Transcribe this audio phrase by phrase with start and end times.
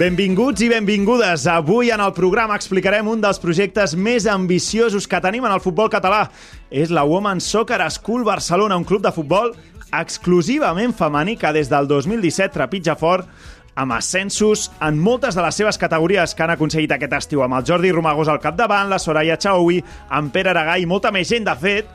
[0.00, 1.42] Benvinguts i benvingudes.
[1.44, 5.90] Avui en el programa explicarem un dels projectes més ambiciosos que tenim en el futbol
[5.92, 6.22] català.
[6.72, 9.52] És la Women's Soccer School Barcelona, un club de futbol
[9.92, 13.28] exclusivament femení que des del 2017 trepitja fort
[13.76, 17.68] amb ascensos en moltes de les seves categories que han aconseguit aquest estiu, amb el
[17.68, 21.44] Jordi Romagós al capdavant, la Soraya Chaoui, amb Pere Aragà i molta més gent.
[21.44, 21.92] De fet,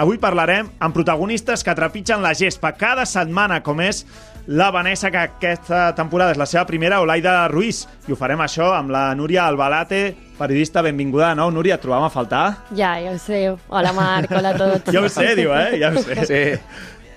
[0.00, 4.06] avui parlarem amb protagonistes que trepitgen la gespa cada setmana, com és
[4.46, 7.84] la Vanessa, que aquesta temporada és la seva primera, Olaida Ruiz.
[8.08, 10.02] I ho farem això amb la Núria Albalate,
[10.38, 11.52] periodista, benvinguda de nou.
[11.54, 12.46] Núria, et trobàvem a faltar?
[12.74, 13.44] Ja, ja ho sé.
[13.68, 14.90] Hola, Marc, hola a tots.
[14.94, 15.78] Ja ho sé, diu, eh?
[15.82, 16.26] Ja ho sé.
[16.26, 16.42] Sí.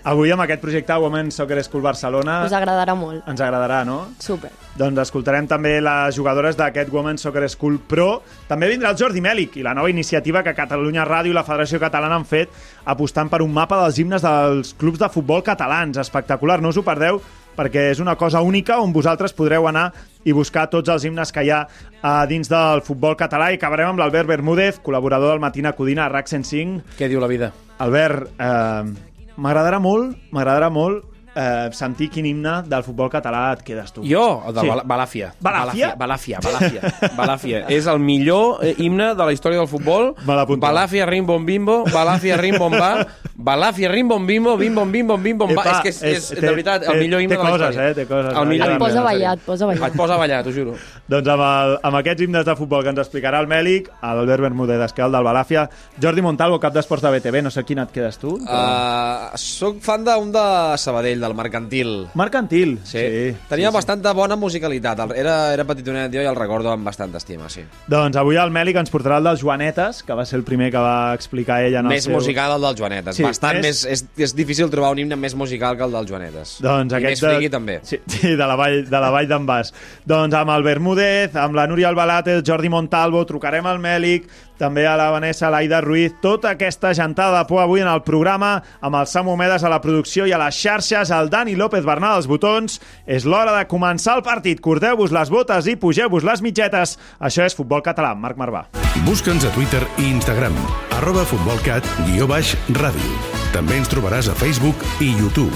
[0.05, 3.23] Avui amb aquest projecte Women Soccer School Barcelona Us agradarà molt.
[3.27, 4.11] ens agradarà, no?
[4.21, 4.51] Super.
[4.77, 8.21] Doncs escoltarem també les jugadores d'aquest Women Soccer School Pro.
[8.45, 11.79] També vindrà el Jordi Mèlic i la nova iniciativa que Catalunya Ràdio i la Federació
[11.81, 12.53] Catalana han fet
[12.85, 15.97] apostant per un mapa dels himnes dels clubs de futbol catalans.
[15.97, 17.17] Espectacular, no us ho perdeu
[17.55, 19.87] perquè és una cosa única on vosaltres podreu anar
[20.27, 21.63] i buscar tots els himnes que hi ha
[22.03, 26.09] a dins del futbol català i acabarem amb l'Albert Bermúdez, col·laborador del Matina Codina a
[26.13, 26.83] RAC 105.
[26.99, 27.53] Què diu la vida?
[27.79, 33.91] Albert, eh, m'agradarà molt, m'agradarà molt eh, sentir quin himne del futbol català et quedes
[33.93, 34.03] tu.
[34.07, 34.69] Jo, el de Sí.
[34.85, 35.33] Balàfia.
[35.41, 35.95] Balàfia?
[35.97, 36.81] Balàfia, Balàfia.
[37.17, 37.65] Balàfia.
[37.69, 40.13] És el millor eh, himne de la història del futbol.
[40.25, 40.65] Me l'apunto.
[40.65, 41.83] Balàfia, rim, bom, bimbo.
[41.85, 43.05] Balàfia, rim, bom, ba.
[43.35, 44.55] Balàfia, rim, bom, bimbo.
[44.57, 45.63] Bim, bom, bim, bom, bim, bom, ba.
[45.63, 47.69] És que és, és, té- de veritat, el té- millor himne té de la coses,
[47.69, 47.89] història.
[47.89, 48.33] eh, té coses.
[48.33, 48.85] El millor Ja, himne.
[48.85, 49.95] Posa ja, ballat, posa Et ballat.
[49.97, 50.73] posa a ballar, t'ho juro.
[51.07, 54.81] Doncs amb, el, amb aquests himnes de futbol que ens explicarà el Mèlic, l'Albert Bermúdez,
[54.87, 55.69] esquel del Balàfia,
[56.01, 58.35] Jordi Montalvo, cap d'esports de BTV, no sé quin et quedes tu.
[58.35, 61.91] Uh, soc fan d'un de Sabadell, del Mercantil.
[62.15, 62.77] Mercantil.
[62.87, 63.01] Sí.
[63.49, 65.01] Tenia bastanta bona musicalitat.
[65.17, 67.65] Era, era petitonet jo i el recordo amb bastanta estima, sí.
[67.91, 70.81] Doncs avui el Mèlic ens portarà el dels Joanetes, que va ser el primer que
[70.81, 72.13] va explicar ella en el Més seu...
[72.15, 73.15] musical el del Joanetes.
[73.17, 73.85] Sí, Sí, Bastant més- més...
[73.89, 76.57] És, és difícil trobar un himne més musical que el del Joanetes.
[76.61, 77.79] Doncs I aquest més friki, també.
[77.83, 79.73] Sí, sí, de la vall de la vall d'en Bas.
[80.05, 84.27] Doncs amb el Bermúdez, amb la Núria Albalate, el Jordi Montalvo, trucarem al Mèlic,
[84.59, 88.53] també a la Vanessa Laida Ruiz, tota aquesta gentada de por avui en el programa,
[88.79, 92.19] amb el Samu Medes a la producció i a les xarxes, el Dani López Bernal
[92.19, 92.79] als botons.
[93.05, 94.61] És l'hora de començar el partit.
[94.61, 96.97] Cordeu-vos les botes i pugeu-vos les mitgetes.
[97.19, 98.15] Això és Futbol Català.
[98.15, 98.65] Marc Marvà.
[99.03, 100.55] Busca'ns a Twitter i Instagram,
[100.95, 103.11] arroba futbolcat, guió baix, ràdio.
[103.51, 105.51] També ens trobaràs a Facebook i YouTube.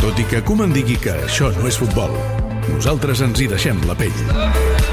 [0.00, 2.14] Tot i que Koeman digui que això no és futbol,
[2.70, 4.89] nosaltres ens hi deixem la pell.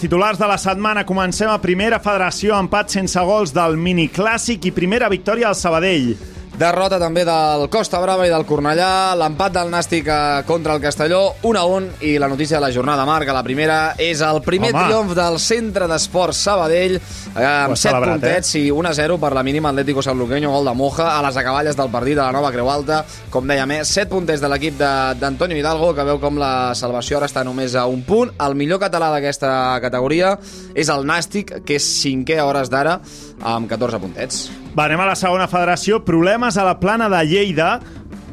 [0.00, 1.04] Titulars de la setmana.
[1.04, 6.14] Comencem a primera federació, empat sense gols del miniclàssic i primera victòria al Sabadell.
[6.60, 11.20] Derrota també del Costa Brava i del Cornellà, l'empat del Nàstic eh, contra el Castelló,
[11.48, 14.42] 1 a 1, i la notícia de la jornada, Marc, a la primera, és el
[14.44, 14.82] primer Home.
[14.84, 19.16] triomf del Centre d'Esports Sabadell, eh, amb has 7 celebrat, puntets i 1 a 0
[19.22, 22.36] per la mínima Atlético Sanluqueño, gol de Moja, a les acaballes del partit de la
[22.36, 26.20] nova Creu Alta, com dèiem, eh, 7 puntets de l'equip de- d'Antonio Hidalgo, que veu
[26.20, 28.36] com la salvació ara està només a un punt.
[28.38, 30.38] El millor català d'aquesta categoria
[30.74, 33.00] és el Nàstic, que és cinquè a hores d'ara,
[33.40, 34.50] amb 14 puntets.
[34.80, 35.98] Va, anem a la segona federació.
[36.06, 37.74] Problemes a la plana de Lleida.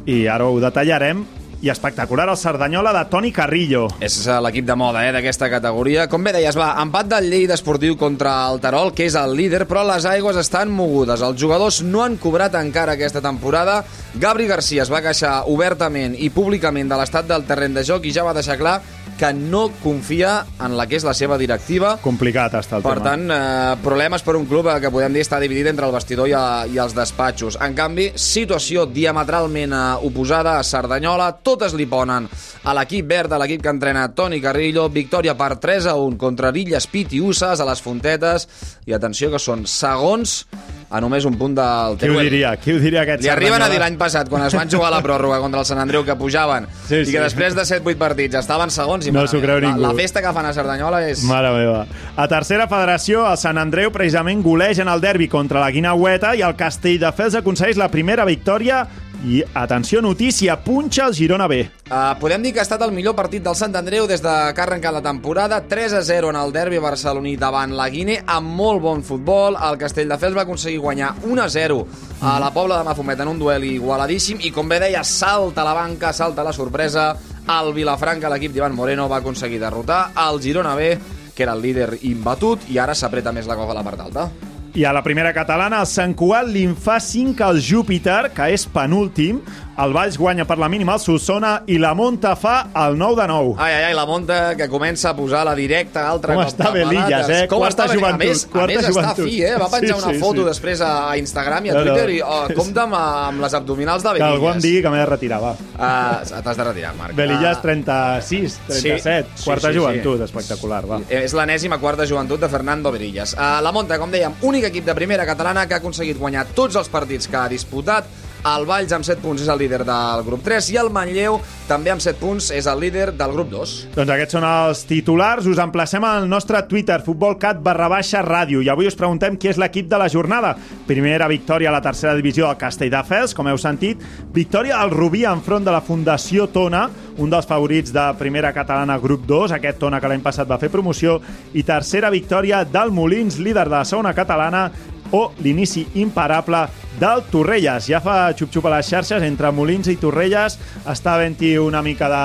[0.07, 1.25] I ara ho detallarem.
[1.59, 3.87] I espectacular el Cerdanyola de Toni Carrillo.
[3.99, 6.05] És l'equip de moda eh, d'aquesta categoria.
[6.07, 9.63] Com bé deies, va, empat del Lleida Esportiu contra el Terol, que és el líder,
[9.65, 11.23] però les aigües estan mogudes.
[11.25, 13.79] Els jugadors no han cobrat encara aquesta temporada.
[14.21, 18.13] Gabri Garcia es va queixar obertament i públicament de l'estat del terreny de joc i
[18.13, 18.77] ja va deixar clar
[19.17, 21.95] que no confia en la que és la seva directiva.
[22.03, 23.05] Complicat està el Per tema.
[23.07, 26.29] tant, eh, problemes per un club eh, que podem dir està dividit entre el vestidor
[26.29, 27.57] i, a, i els despatxos.
[27.65, 32.27] En canvi, situació diametralment eh, oposada a Cerdanyola, totes li ponen
[32.67, 36.51] a l'equip verd, a l'equip que entrena Toni Carrillo, victòria per 3 a 1 contra
[36.51, 38.47] Rilles Pitiusses a les Fontetes,
[38.87, 40.41] i atenció que són segons
[40.89, 42.29] a només un punt del Qui ho Teruel.
[42.29, 42.53] diria?
[42.63, 44.93] Qui ho diria aquest Li arriben a dir l'any passat, quan es van jugar a
[44.97, 47.11] la pròrroga contra el Sant Andreu, que pujaven, Sí, i sí.
[47.15, 49.83] que després de 7-8 partits estaven segons, i No s'ho creu meva, ningú.
[49.83, 51.23] La, la festa que fan a Cerdanyola és...
[51.27, 51.81] Mare meva.
[52.15, 56.43] A tercera federació, el Sant Andreu precisament goleix en el derbi contra la Guinaueta i
[56.47, 58.85] el Castelldefels aconsegueix la primera victòria
[59.25, 61.61] i, atenció, notícia, punxa el Girona B.
[61.87, 64.61] Uh, podem dir que ha estat el millor partit del Sant Andreu des de que
[64.61, 65.61] ha arrencat la temporada.
[65.67, 69.57] 3 a 0 en el derbi barceloní davant la Guine, amb molt bon futbol.
[69.57, 71.79] El Castelldefels va aconseguir guanyar 1 a 0
[72.21, 75.73] a la Pobla de Mafumet en un duel igualadíssim i, com bé deia, salta la
[75.77, 77.13] banca, salta la sorpresa.
[77.47, 80.91] El Vilafranca, l'equip d'Ivan Moreno, va aconseguir derrotar el Girona B,
[81.33, 84.29] que era el líder imbatut, i ara s'apreta més la cosa a la part alta.
[84.77, 88.67] I a la primera catalana, el Sant Cugat li'n fa 5 al Júpiter, que és
[88.69, 89.39] penúltim.
[89.77, 93.27] El Valls guanya per la mínima el Solsona i la Monta fa el 9 de
[93.29, 93.51] 9.
[93.61, 97.11] Ai, ai, ai, la Monta que comença a posar la directa altre Com està Belillas,
[97.27, 97.43] l'altre.
[97.43, 97.47] eh?
[97.51, 98.17] Com Quarta està Belillas?
[98.17, 99.11] joventut, A més, a més joventut.
[99.11, 99.53] està fi, eh?
[99.61, 100.47] Va penjar Sí, una sí, foto sí.
[100.49, 100.91] després a
[101.21, 101.75] Instagram i a.
[101.77, 104.33] Twitter i oh, compta amb, amb les abdominals de Que Belillas.
[104.33, 105.51] algú em digui que m'he de retirar, va.
[105.53, 107.15] Uh, T'has de retirar, Marc.
[107.15, 109.79] Belillas Ah, 36, 37, Sí, sí, quarta sí, sí.
[109.79, 111.01] joventut, espectacular, va.
[111.07, 113.33] És l'enèsima quarta joventut de Fernando Berillas.
[113.37, 116.75] Uh, la Monta, com dèiem, únic equip de primera catalana que ha aconseguit guanyar tots
[116.75, 118.05] els partits que ha disputat.
[118.45, 121.91] El Valls amb 7 punts és el líder del grup 3 i el Manlleu també
[121.91, 123.73] amb 7 punts és el líder del grup 2.
[123.95, 125.47] Doncs aquests són els titulars.
[125.49, 128.61] Us emplacem al nostre Twitter, futbolcat barra baixa ràdio.
[128.63, 130.53] I avui us preguntem qui és l'equip de la jornada.
[130.87, 134.03] Primera victòria a la tercera divisió del Castelldefels, com heu sentit.
[134.33, 136.87] Victòria del Rubí enfront de la Fundació Tona,
[137.17, 140.71] un dels favorits de primera catalana grup 2, aquest Tona que l'any passat va fer
[140.71, 141.19] promoció.
[141.53, 144.69] I tercera victòria del Molins, líder de la segona catalana,
[145.11, 146.65] o l'inici imparable
[146.99, 147.87] del Torrelles.
[147.89, 150.57] Ja fa xup-xup a les xarxes entre Molins i Torrelles.
[150.85, 152.23] Està havent-hi una mica de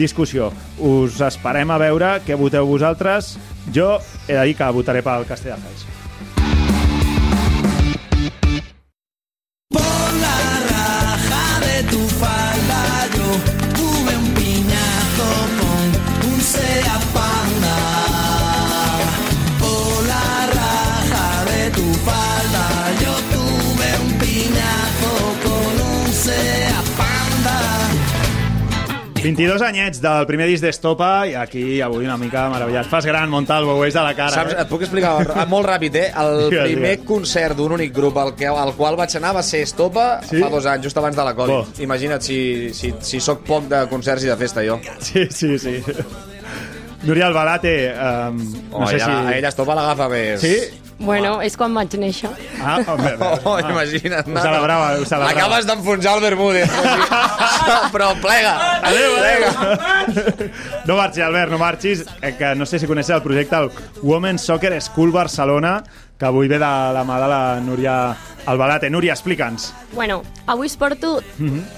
[0.00, 0.50] discussió.
[0.78, 3.36] Us esperem a veure què voteu vosaltres.
[3.72, 5.99] Jo he de dir que votaré pel Castelldefels.
[29.40, 32.84] 22 anyets del primer disc d'Estopa i aquí avui una mica meravellat.
[32.90, 34.34] Fas gran, Montalvo, ho veus de la cara.
[34.34, 34.58] Saps, eh?
[34.60, 36.10] et puc explicar molt ràpid, eh?
[36.20, 37.06] El Digues, primer digues.
[37.08, 40.42] concert d'un únic grup al, que, al qual vaig anar va ser Estopa Sí?
[40.42, 41.54] fa dos anys, just abans de la Covid.
[41.72, 41.82] Bo.
[41.86, 42.40] Imagina't si,
[42.76, 44.76] si, si sóc poc de concerts i de festa, jo.
[45.00, 45.78] Sí, sí, sí.
[47.08, 48.36] Núria Albalate, um,
[48.74, 49.38] no Oh, sé ella, si...
[49.38, 50.44] ella Estopa l'agafa més.
[50.44, 50.56] Sí?
[51.00, 52.28] Bueno, és quan vaig néixer.
[52.60, 53.14] Ah, home,
[53.48, 54.28] Oh, imagina't.
[54.28, 55.30] Ho celebrava, ho celebrava.
[55.32, 56.68] Acabes d'enfonsar el Bermúdez.
[57.94, 58.52] però plega.
[58.84, 60.50] Adéu, adéu.
[60.88, 62.04] No marxis, Albert, no marxis.
[62.20, 63.70] Eh, que no sé si coneixes el projecte el
[64.02, 65.82] Women's Soccer School Barcelona,
[66.18, 67.94] que avui ve de la mà de la Núria
[68.46, 68.90] Albalate.
[68.90, 69.70] Núria, explica'ns.
[69.92, 71.20] Bueno, avui us porto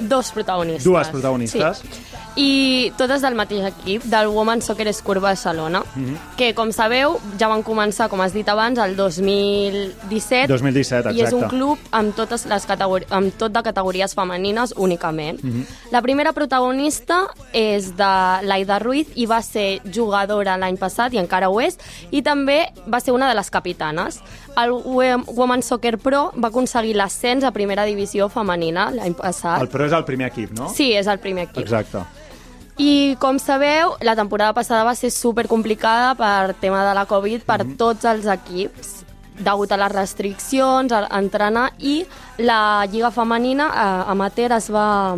[0.01, 0.85] dos protagonistes.
[0.85, 1.79] Dues protagonistes.
[1.79, 2.12] Sí.
[2.37, 6.17] I totes del mateix equip, del Women's Soccer School Barcelona, Mhm.
[6.37, 10.47] que, com sabeu, ja van començar, com has dit abans, el 2017.
[10.49, 11.57] 2017, I és un exacte.
[11.57, 12.67] club amb, totes les
[13.11, 15.43] amb tot de categories femenines únicament.
[15.43, 15.67] Mhm.
[15.91, 21.49] La primera protagonista és de l'Aida Ruiz i va ser jugadora l'any passat i encara
[21.51, 21.79] ho és,
[22.11, 24.21] i també va ser una de les capitanes.
[24.57, 29.61] El Wom- Women's Soccer Pro va aconseguir l'ascens a primera divisió femenina l'any passat.
[29.61, 30.69] El Pro és el primer equip, no?
[30.69, 31.63] Sí, és el primer equip.
[31.65, 31.99] Exacte.
[32.79, 37.43] I com sabeu, la temporada passada va ser super complicada per tema de la Covid
[37.45, 37.77] per Mhm.
[37.77, 39.05] tots els equips
[39.39, 42.07] degut a les restriccions, a entrenar i
[42.39, 45.17] la Lliga Femenina eh, amateur es va,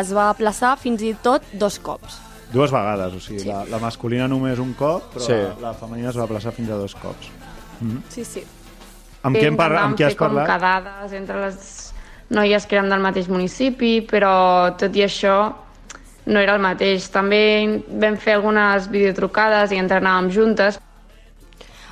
[0.00, 2.18] es va aplaçar fins i tot dos cops.
[2.52, 3.48] Dues vegades, o sigui, Sí.
[3.48, 5.32] la, la masculina només un cop, però Sí.
[5.32, 7.28] la, la femenina es va plaçar fins a dos cops.
[8.08, 8.42] Sí, sí.
[9.22, 10.46] Amb, qui, par amb qui has fer com parlat?
[10.46, 11.92] quedades entre les
[12.30, 15.52] noies que eren del mateix municipi, però tot i això
[16.26, 17.08] no era el mateix.
[17.14, 20.80] També vam fer algunes videotrucades i entrenàvem juntes,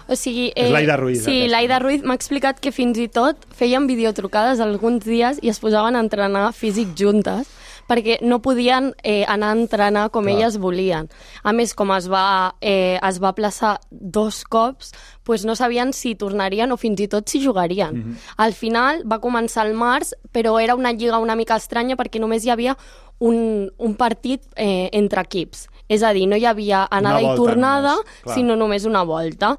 [0.07, 3.87] O sigui, És l'Aida Ruiz, Sí, l'Aida Ruiz m'ha explicat que fins i tot feien
[3.89, 7.49] videotrucades alguns dies i es posaven a entrenar físic juntes
[7.89, 10.37] perquè no podien eh, anar a entrenar com Clar.
[10.37, 11.09] elles volien.
[11.43, 14.93] A més, com es va, eh, es va plaçar dos cops,
[15.25, 17.95] pues no sabien si tornarien o fins i tot si jugarien.
[17.95, 18.17] Mhm.
[18.37, 22.45] Al final va començar el març, però era una lliga una mica estranya perquè només
[22.45, 22.77] hi havia
[23.19, 25.69] un, un partit eh, entre equips.
[25.89, 28.37] És a dir, no hi havia anada volta i tornada, només, clar.
[28.39, 29.57] sinó només una volta.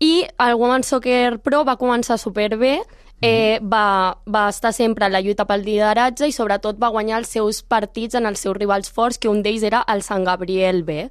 [0.00, 2.78] I el Women's Soccer Pro va començar superbé,
[3.20, 7.32] eh, va, va estar sempre en la lluita pel lideratge i sobretot va guanyar els
[7.34, 11.08] seus partits en els seus rivals forts, que un d'ells era el Sant Gabriel B.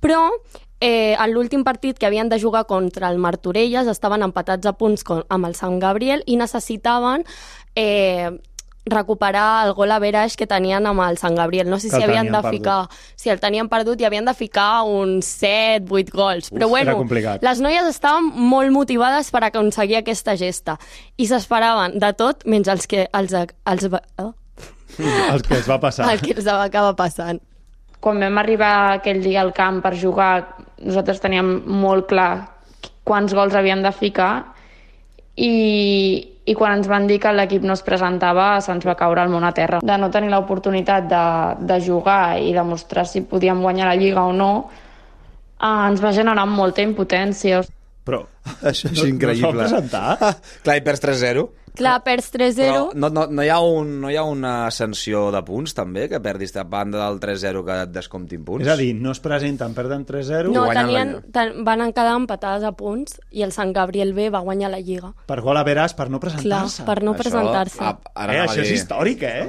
[0.00, 0.30] Però
[0.80, 5.04] eh, en l'últim partit que havien de jugar contra el Martorelles estaven empatats a punts
[5.28, 7.24] amb el Sant Gabriel i necessitaven
[7.76, 8.32] eh,
[8.86, 11.70] recuperar el gol a Veraix que tenien amb el Sant Gabriel.
[11.70, 12.88] No sé si havien de ficar...
[13.16, 16.50] Si el tenien perdut i havien de ficar uns 7, 8 gols.
[16.52, 17.42] Però Uf, bueno, era complicat.
[17.42, 20.76] les noies estaven molt motivades per aconseguir aquesta gesta
[21.16, 23.88] i s'esperaven de tot menys els que els, els,
[24.20, 24.32] oh,
[25.00, 26.10] El que es va passar.
[26.12, 27.40] el que els va acabar passant.
[28.04, 32.50] Quan vam arribar aquell dia al camp per jugar, nosaltres teníem molt clar
[33.04, 34.53] quants gols havíem de ficar
[35.36, 35.52] i,
[36.44, 39.44] i quan ens van dir que l'equip no es presentava se'ns va caure el món
[39.44, 39.80] a terra.
[39.82, 41.24] De no tenir l'oportunitat de,
[41.66, 44.52] de jugar i demostrar si podíem guanyar la Lliga o no,
[45.58, 47.64] eh, ens va generar molta impotència.
[48.04, 48.22] Però
[48.60, 49.52] Això és no, increïble.
[49.56, 50.34] no es va presentar?
[50.64, 51.46] Clar, i perds 3-0.
[51.74, 52.54] Clar, perds 3-0.
[52.70, 56.04] Però no, no, no, hi ha un, no hi ha una sanció de punts, també,
[56.08, 58.62] que perdis a banda del 3-0 que et descomptin punts?
[58.66, 62.70] És a dir, no es presenten, perden 3-0 No, tenien, ten, van quedar empatades a
[62.78, 65.10] punts i el Sant Gabriel B va guanyar la Lliga.
[65.26, 66.84] per gol a Veràs per no Clar, presentar-se.
[66.86, 67.82] per no Això, presentar-se.
[67.82, 69.42] ah, Eh, això és dir- històric, eh?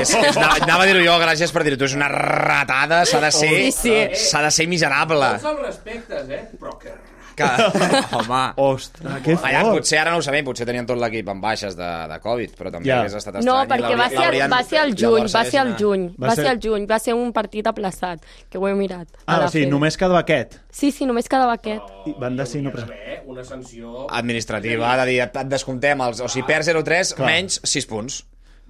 [0.00, 1.78] És, és, anava, anava a dir-ho jo, gràcies per dir-ho.
[1.78, 3.48] Tu és una ratada, s'ha de ser...
[3.70, 3.96] Sí, sí.
[4.26, 5.36] S'ha de ser miserable.
[5.38, 6.42] Tots els respectes, eh?
[6.58, 6.98] Però que...
[7.36, 7.46] Que,
[8.18, 8.40] home...
[8.60, 9.78] Ostres, que Allà, fort.
[9.78, 12.72] potser ara no ho sabem, potser tenien tot l'equip amb baixes de, de Covid, però
[12.74, 12.98] també Ja.
[13.00, 13.46] hagués estat estrany.
[13.48, 16.34] No, perquè va ser, va ser al juny, va ser al haguessin- juny, Va va
[16.36, 18.20] ser- al juny, va ser un partit aplaçat,
[18.50, 19.08] que ho he mirat.
[19.26, 19.70] Ah, o sigui, Fede.
[19.72, 20.58] només quedava aquest.
[20.70, 21.82] Sí, sí, només quedava aquest.
[22.06, 22.96] I van decidir no presentar.
[23.06, 23.22] Eh?
[23.26, 24.06] Una sanció...
[24.10, 26.20] Administrativa, de dir, et descomptem els...
[26.20, 27.26] O sigui, perds 0-3, Clar.
[27.30, 28.22] menys 6 punts.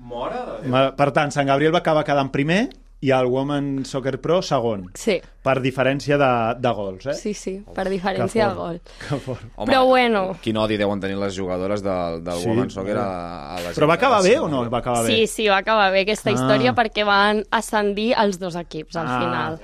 [0.03, 0.95] Mora de Déu.
[0.99, 2.69] Per tant, Sant Gabriel va acabar quedant primer
[3.03, 6.29] i el Women Soccer Pro segon, Sí, per diferència de,
[6.63, 7.15] de gols, eh?
[7.19, 8.77] sí, sí, per diferència de gol.
[9.09, 9.41] Que fort.
[9.57, 10.37] Home, Però bueno.
[10.41, 13.89] Quin odi deuen tenir les jugadores del, del Sí, Women's Soccer a, a la Però
[13.91, 15.17] va acabar bé o no va acabar bé?
[15.17, 16.37] Sí, sí, va acabar bé aquesta Ah.
[16.37, 19.19] història perquè van ascendir els dos equips al Ah.
[19.19, 19.59] final.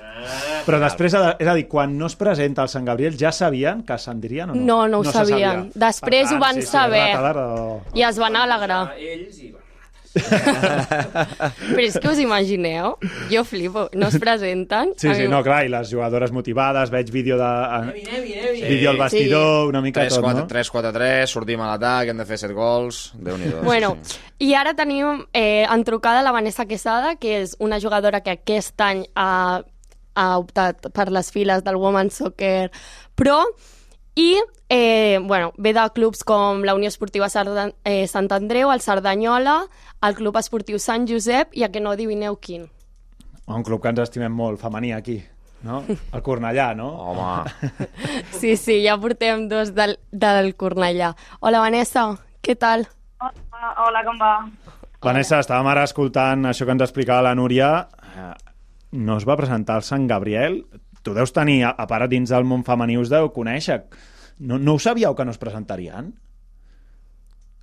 [0.66, 3.92] Però després, és a dir, quan no es presenta el Sant Gabriel, ja sabien que
[3.92, 4.60] ascendirien o no?
[4.66, 5.38] No, no ho se sabien.
[5.38, 5.70] sabia.
[5.86, 7.06] Després Per ho van sí, sí, saber.
[7.14, 8.94] retardar de- I es van alegrar.
[8.98, 9.54] Ells i...
[11.74, 12.94] Però és que us imagineu?
[13.30, 13.86] Jo flipo.
[13.98, 14.92] No es presenten?
[14.96, 17.48] Sí, sí, mi- no, clar, i les jugadores motivades, veig vídeo de...
[17.78, 18.62] Anem-hi, anem-hi.
[18.68, 20.46] Vídeo al vestidor, una mica 3, tot, 4, no?
[20.50, 23.94] 3, 4, 3, sortim a l'atac, hem de fer 7 gols, déu nhi Bueno,
[24.42, 28.80] i ara tenim eh, en trucada la Vanessa Quesada, que és una jugadora que aquest
[28.84, 29.62] any ha,
[30.14, 32.70] ha optat per les files del Women's Soccer
[33.18, 33.42] Pro
[34.18, 34.34] i
[34.68, 39.60] eh, bueno, ve de clubs com la Unió Esportiva Sardan eh, Sant Andreu, el Cerdanyola,
[40.02, 42.66] el Club Esportiu Sant Josep i a que no adivineu quin.
[43.46, 45.20] Un club que ens estimem molt, femení, aquí,
[45.64, 45.84] no?
[46.12, 46.88] El Cornellà, no?
[47.08, 47.86] Home,
[48.34, 51.14] Sí, sí, ja portem dos del, del Cornellà.
[51.40, 52.08] Hola, Vanessa,
[52.42, 52.88] què tal?
[53.22, 54.34] Hola, hola, com va?
[55.00, 57.70] Vanessa, estàvem ara escoltant això que ens explicava la Núria.
[58.16, 58.34] Eh,
[58.98, 60.62] No es va presentar el Sant Gabriel.
[61.08, 63.78] Tu deus tenir, a, a part dins del món femení, us deu conèixer.
[64.44, 66.10] No, no ho sabíeu que no es presentarien?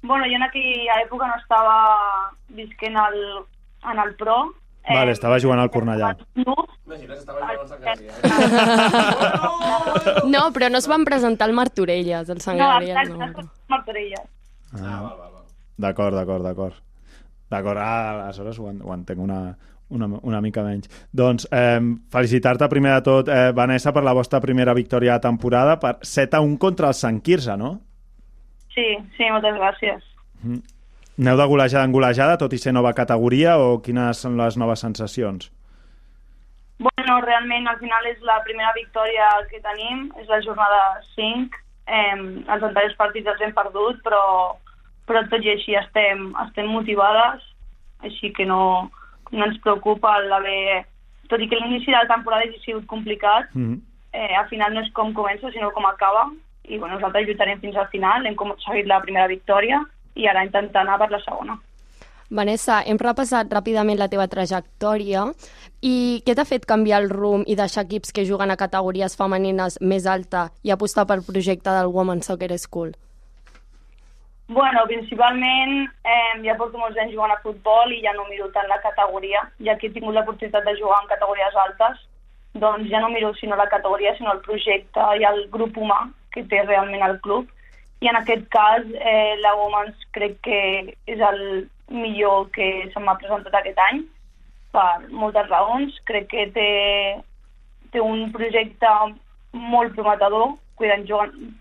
[0.01, 1.75] Bueno, jo en aquella època no estava
[2.57, 3.17] visquent al,
[3.91, 4.39] en el pro.
[4.89, 6.11] Vale, estava jugant al Cornellà.
[6.41, 8.01] No, al.
[10.29, 13.13] No, però no es van presentar al Martorelles, el Sant Gabriel.
[13.13, 13.45] No, no.
[13.69, 14.25] Martorelles.
[14.81, 15.13] Ah,
[15.77, 16.81] D'acord, d'acord, d'acord.
[17.51, 19.39] D'acord, ah, aleshores ho, ho entenc una,
[19.89, 20.89] una, una mica menys.
[21.13, 21.79] Doncs eh,
[22.11, 26.37] felicitar-te primer de tot, eh, Vanessa, per la vostra primera victòria de temporada, per 7
[26.37, 27.75] a 1 contra el Sant Quirze, no?
[28.75, 28.87] Sí,
[29.17, 30.03] sí, moltes gràcies.
[31.15, 34.83] Aneu de golejada en golejada, tot i ser nova categoria, o quines són les noves
[34.83, 35.51] sensacions?
[36.75, 40.81] Bueno, realment al final és la primera victòria que tenim, és la jornada
[41.13, 41.61] 5.
[41.85, 44.25] Eh, els anteriors partits els hem perdut, però,
[45.07, 47.45] però tot i així estem, estem motivades,
[48.03, 48.89] així que no,
[49.35, 50.85] no ens preocupa l'haver...
[51.25, 53.79] Tot i que l'inici de la temporada hagi sigut complicat, Mm -hmm.
[54.13, 56.31] eh, al final no és com comença, sinó com acaba.
[56.63, 60.81] I bueno, nosaltres lluitarem fins al final, hem aconseguit la primera victòria i ara intentar
[60.81, 61.59] anar per la segona.
[62.29, 65.27] Vanessa, hem repassat ràpidament la teva trajectòria
[65.85, 69.77] i què t'ha fet canviar el rumb i deixar equips que juguen a categories femenines
[69.81, 72.95] més alta i apostar pel projecte del Women's Soccer School?
[74.47, 78.67] Bueno, principalment eh, ja porto molts anys jugant a futbol i ja no miro tant
[78.69, 82.03] la categoria, ja que he tingut l'oportunitat de jugar en categories altes,
[82.53, 85.97] doncs ja no miro sinó la categoria, sinó el projecte i el grup humà
[86.35, 87.49] que té realment el club.
[88.05, 90.59] I en aquest cas, eh, la Women's crec que
[91.09, 91.41] és el
[91.89, 94.03] millor que se m'ha presentat aquest any,
[94.75, 95.97] per moltes raons.
[96.05, 96.69] Crec que té,
[97.91, 98.93] té un projecte
[99.73, 101.07] molt prometedor, cuiden,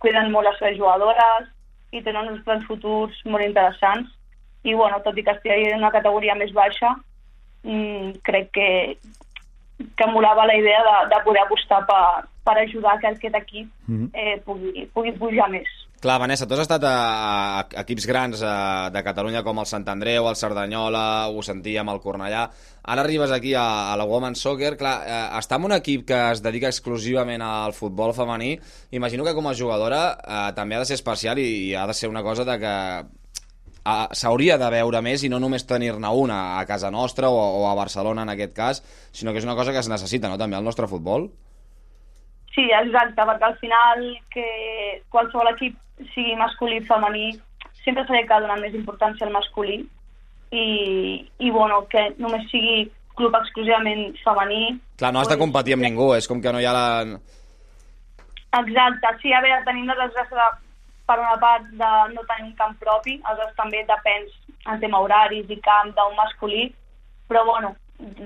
[0.03, 1.54] cuiden molt les seves jugadores,
[1.95, 4.11] i tenen uns plans futurs molt interessants.
[4.65, 6.95] I bueno, tot i que estigui en una categoria més baixa,
[7.63, 8.69] mm, crec que,
[9.97, 14.11] que molava la idea de, de poder apostar per, per ajudar que aquest equip Mhm.
[14.15, 15.69] eh, pugui, pugui pujar més.
[16.05, 16.97] Clar, Vanessa, tu has estat a,
[17.57, 22.01] a equips grans a, de Catalunya com el Sant Andreu, el Cerdanyola, ho sentíem, el
[22.05, 22.43] Cornellà.
[22.93, 24.75] Ara arribes aquí a, a la Women's Soccer.
[24.77, 28.51] Clar, eh, estar en un equip que es dedica exclusivament al futbol femení,
[28.93, 31.95] imagino que com a jugadora eh, també ha de ser especial i, i ha de
[31.97, 32.75] ser una cosa de que
[33.89, 37.71] ah, s'hauria de veure més i no només tenir-ne una a casa nostra o, o
[37.71, 40.61] a Barcelona en aquest cas, sinó que és una cosa que es necessita, no?, també
[40.61, 41.31] al nostre futbol.
[42.53, 44.05] Sí, exacte, perquè al final
[44.37, 44.45] que
[45.09, 45.81] qualsevol equip
[46.15, 47.33] sigui masculí o femení
[47.85, 49.83] sempre s'ha de donar més importància al masculí
[50.51, 50.67] i,
[51.39, 54.75] i bueno, que només sigui club exclusivament femení.
[54.99, 56.87] Clar, no has de competir amb ningú, és com que no hi ha la...
[58.55, 60.49] Exacte, sí, a veure, tenim la desgràcia de,
[61.11, 64.35] per una part de no tenir un camp propi, aleshores també depens
[64.71, 66.69] en tema horaris i camp d'un masculí,
[67.29, 67.75] però bueno,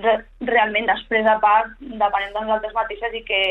[0.03, 0.19] re,
[0.51, 3.41] realment després a part depenem de nosaltres mateixes i que,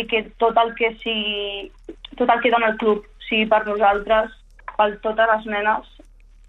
[0.00, 1.70] i que tot el que sigui,
[2.16, 4.30] tot el que dona el club sigui per nosaltres,
[4.76, 5.86] per totes les nenes,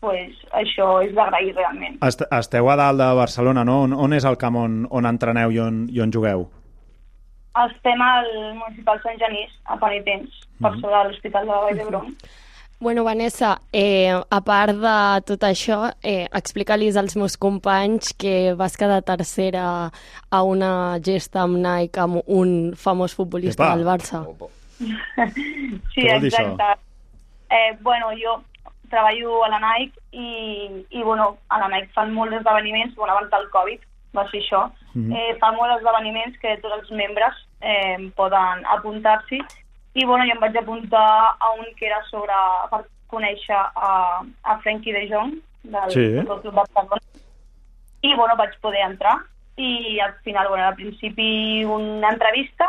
[0.01, 1.97] pues, això és d'agrair realment.
[2.05, 3.81] Est esteu a dalt de Barcelona, no?
[3.87, 6.47] On, on és el camp on, on entreneu i on, i on jugueu?
[7.55, 8.25] Estem al
[8.59, 10.81] municipal Sant Genís, a Penitents, per Mhm.
[10.81, 12.15] sobre de l'Hospital de la Vall d'Hebron.
[12.77, 18.75] Bueno, Vanessa, eh, a part de tot això, eh, explica-lis als meus companys que vas
[18.75, 19.89] quedar tercera
[20.29, 23.75] a una gesta amb Nike amb un famós futbolista Epa.
[23.77, 24.25] del Barça.
[25.93, 26.63] Sí, exacte.
[27.49, 28.43] Eh, bueno, jo
[28.89, 33.31] treballo a la Nike i, i bueno, a la Nike fan molts esdeveniments, bueno, abans
[33.31, 33.79] del Covid
[34.15, 35.11] va ser això, Mhm.
[35.11, 39.41] eh, fan molts esdeveniments que tots els membres eh, poden apuntar-s'hi
[39.95, 42.33] i bueno, jo em vaig apuntar a un que era sobre,
[42.71, 46.05] per conèixer a, a Frenkie de Jong del Sí.
[46.21, 47.01] Futbol Club Barcelona
[48.01, 49.17] i bueno, vaig poder entrar
[49.57, 52.67] i al final, bueno, al principi una entrevista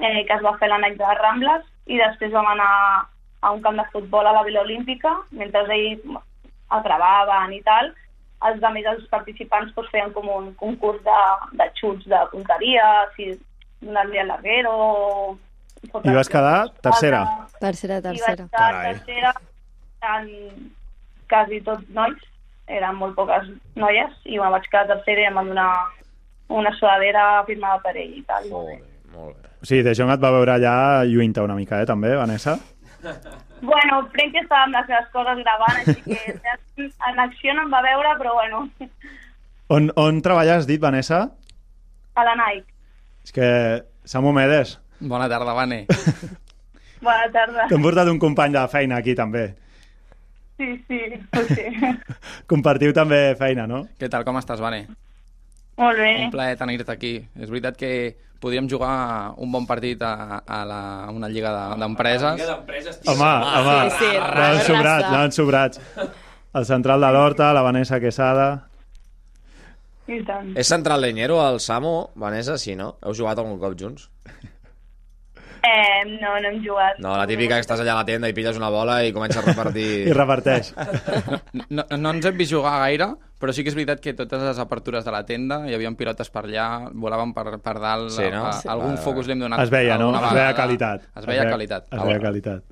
[0.00, 2.70] eh, que es va fer a la Nike de Rambles i després vam anar
[3.44, 6.04] a un camp de futbol a la Vila Olímpica mentre ells
[6.74, 7.92] el gravaven i tal
[8.48, 11.18] els de més els participants doncs, feien com un concurs de,
[11.60, 12.86] de xuts de punteria
[13.16, 13.32] si
[13.84, 14.74] donar-li al larguero
[15.84, 17.20] I vas quedar tercera.
[17.60, 18.36] Tercera, i vaig tercera.
[18.36, 18.94] quedar Carai.
[18.94, 19.34] tercera
[20.14, 20.30] en
[21.28, 22.24] quasi tots nois
[22.78, 25.70] eren molt poques noies i me vaig quedar tercera i em van donar
[26.48, 28.48] una sudadera firmada per ell i tal.
[28.52, 28.78] Molt bé,
[29.14, 29.50] molt bé.
[29.64, 30.74] Sigui, De Jong et va veure allà
[31.08, 32.58] lluint una mica, eh, també, Vanessa?
[33.64, 37.72] Bueno, crec que estava amb les seves coses gravant, així que en acció no em
[37.72, 38.68] va veure, però bueno,
[39.72, 41.22] On, on treballes, has dit, Vanessa?
[42.14, 42.68] a la Nike.
[43.24, 43.46] És que
[44.04, 45.84] Samu Medes, Bona tarda, Vane.
[47.04, 47.66] Bona tarda.
[47.68, 49.54] t'hem portat un company de feina aquí, també.
[50.56, 51.00] Sí, sí,
[51.50, 51.64] sí.
[52.52, 53.82] Compartiu també feina, no?
[53.98, 54.84] Què tal, com estàs, Vane?
[55.76, 56.10] Molt bé.
[56.26, 57.14] Un plaer tenir-te aquí.
[57.40, 57.90] És veritat que
[58.40, 62.44] podríem jugar un bon partit a, a, la, a una lliga de- d'empreses.
[63.08, 65.80] Home, home, Sí, sí, l'han sobrats, l'han sobrats.
[66.54, 68.48] El central de l'Horta, la Vanessa Quesada...
[70.06, 70.50] I tant.
[70.60, 72.98] És central leñero, el Samo, Vanessa, sí, no?
[73.00, 74.10] Heu jugat algun cop junts?
[75.64, 76.98] Eh, no, no hem jugat.
[77.00, 79.40] No, la típica que estàs allà a la tenda i pilles una bola i comences
[79.40, 79.86] a repartir...
[80.10, 80.74] I reparteix.
[81.72, 83.08] No, no ens hem vist jugar gaire,
[83.44, 86.30] però sí que és veritat que totes les apertures de la tenda hi havia pilotes
[86.32, 88.46] per allà, volaven per, per dalt, Sí, no?
[88.48, 88.66] a, Sí.
[88.68, 89.02] a, algun Va, va.
[89.04, 90.14] focus li hem donat Es veia, no?
[90.16, 91.04] Es veia qualitat.
[91.14, 91.86] Es veia qualitat.
[91.92, 92.62] Es veia qualitat.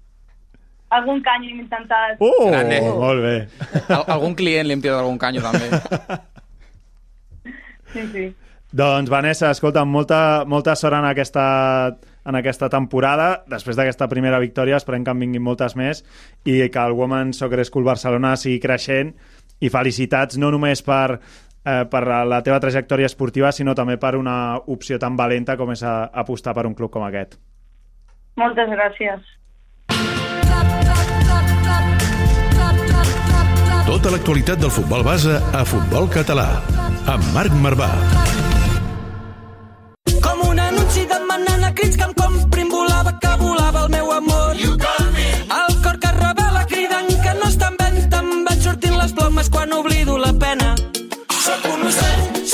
[0.93, 2.19] Algun cany hem intentat.
[2.21, 2.81] Uh, Grande.
[2.85, 3.37] molt bé.
[3.89, 5.69] Al, algun client li hem tirat algun canyo, també.
[7.93, 8.27] Sí, sí.
[8.73, 13.43] Doncs, Vanessa, escolta, molta, molta sort en aquesta, en aquesta temporada.
[13.53, 16.01] Després d'aquesta primera victòria esperem que en vinguin moltes més
[16.49, 19.13] i que el Women's Soccer School Barcelona sigui creixent
[19.63, 21.19] i felicitats no només per,
[21.65, 25.83] eh, per la teva trajectòria esportiva, sinó també per una opció tan valenta com és
[25.83, 27.39] a, apostar per un club com aquest.
[28.37, 29.31] Moltes gràcies.
[33.87, 36.47] Tota l'actualitat del futbol base a Futbol Català.
[37.13, 37.91] Amb Marc Marvà.
[40.23, 42.52] Com un anunci demanant a crits que em comprin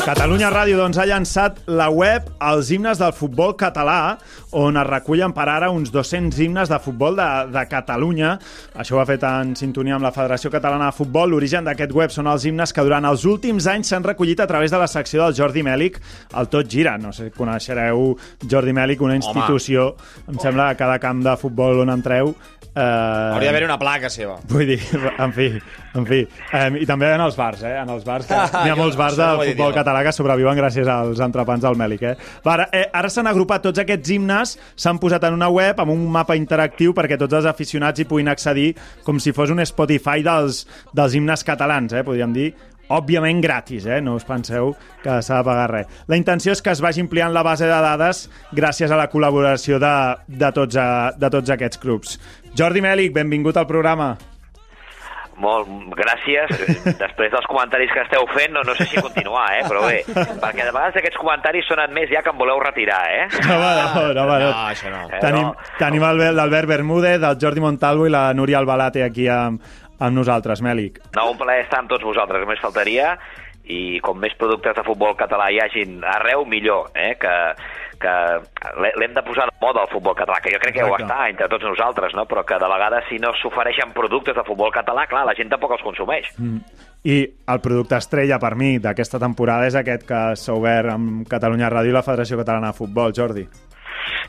[0.09, 4.15] Catalunya Ràdio doncs, ha llançat la web Els himnes del futbol català,
[4.57, 8.31] on es recullen per ara uns 200 himnes de futbol de, de Catalunya.
[8.81, 11.35] Això ho ha fet en sintonia amb la Federació Catalana de Futbol.
[11.35, 14.73] L'origen d'aquest web són els himnes que durant els últims anys s'han recollit a través
[14.73, 16.01] de la secció del Jordi Mèlic,
[16.41, 16.97] el Tot Gira.
[16.97, 18.15] No sé si coneixereu
[18.49, 19.91] Jordi Mèlic, una institució,
[20.25, 22.33] em sembla, a cada camp de futbol on entreu,
[22.79, 22.81] Eh,
[23.35, 24.37] Hauria d'haver una placa seva.
[24.51, 24.79] Vull dir,
[25.19, 25.49] en fi,
[25.99, 26.21] en fi.
[26.55, 27.75] Eh, I també en els bars, eh?
[27.81, 31.21] En els bars, que n'hi ha molts bars de futbol català que sobreviuen gràcies als
[31.25, 32.15] entrepans del Mèlic, eh?
[32.45, 35.95] Va, ara eh, ara s'han agrupat tots aquests himnes, s'han posat en una web amb
[35.95, 38.73] un mapa interactiu perquè tots els aficionats hi puguin accedir
[39.05, 42.05] com si fos un Spotify dels, dels himnes catalans, eh?
[42.07, 42.53] Podríem dir
[42.89, 44.01] òbviament gratis, eh?
[44.01, 46.01] no us penseu que s'ha de pagar res.
[46.09, 48.25] La intenció és que es vagi ampliant la base de dades
[48.57, 49.95] gràcies a la col·laboració de,
[50.29, 52.17] de, tots, a, de tots aquests clubs.
[52.57, 54.15] Jordi Mèlic, benvingut al programa.
[55.39, 56.51] Molt, gràcies.
[56.99, 59.65] Després dels comentaris que esteu fent, no, no sé si continuar, eh?
[59.71, 60.03] però bé,
[60.43, 63.27] perquè de vegades aquests comentaris sonen més ja que em voleu retirar, eh?
[63.47, 64.53] No, home, no, no, home, no.
[64.69, 65.05] això no.
[65.09, 65.69] Eh, Tenim, no.
[65.79, 69.63] tenim l'Albert Bermúdez, el Jordi Montalvo i la Núria Albalate aquí amb,
[69.99, 71.03] amb nosaltres, Mèlic.
[71.17, 73.15] No, un plaer estar amb tots vosaltres, només faltaria,
[73.69, 77.15] i com més productes de futbol català hi hagin arreu, millor, eh?
[77.21, 77.35] que,
[78.01, 78.15] que
[78.81, 80.95] l'he- l'hem de posar de moda al futbol català, que jo crec que ja ho
[80.95, 81.13] Exacte.
[81.13, 82.25] està entre tots nosaltres, no?
[82.27, 85.73] però que de vegades si no s'ofereixen productes de futbol català, clar, la gent tampoc
[85.73, 86.31] els consumeix.
[86.39, 86.59] Mm.
[87.05, 91.71] I el producte estrella per mi d'aquesta temporada és aquest que s'ha obert amb Catalunya
[91.71, 93.47] Ràdio i la Federació Catalana de Futbol, Jordi.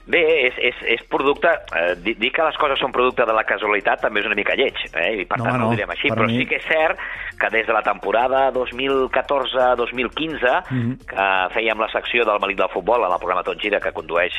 [0.08, 1.52] Bé, és, és, és producte...
[1.76, 4.56] Eh, dir, dir que les coses són producte de la casualitat també és una mica
[4.58, 5.12] lleig, eh?
[5.22, 5.70] i per No, tant no, no.
[5.70, 6.98] ho direm així, Per però mi- sí que és cert
[7.40, 10.98] que des de la temporada 2014-2015, Mhm.
[11.08, 14.34] que fèiem la secció del Malic del Futbol en el programa Tot Gira, que condueix